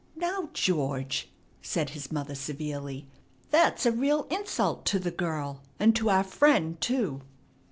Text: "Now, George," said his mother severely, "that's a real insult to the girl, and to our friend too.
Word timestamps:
"Now, 0.15 0.49
George," 0.51 1.29
said 1.61 1.91
his 1.91 2.11
mother 2.11 2.33
severely, 2.33 3.05
"that's 3.51 3.85
a 3.85 3.91
real 3.91 4.23
insult 4.31 4.83
to 4.87 4.97
the 4.97 5.11
girl, 5.11 5.61
and 5.79 5.95
to 5.95 6.09
our 6.09 6.23
friend 6.23 6.81
too. 6.81 7.21